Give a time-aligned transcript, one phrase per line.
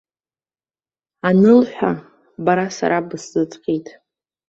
[1.27, 1.91] Анылҳәа,
[2.45, 3.87] бара сара бысзыҵҟьеит.